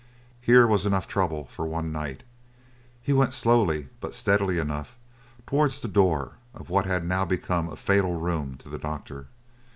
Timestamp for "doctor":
8.79-9.27